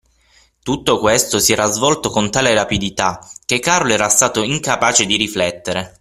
[0.63, 5.93] Tutto questo si era svolto con tale rapidità, che Carlo era stato incapace di riflettere.